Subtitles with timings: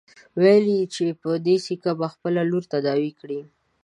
[0.39, 3.41] ويل يې چې په دې سيکه به خپله لور تداوي کړي.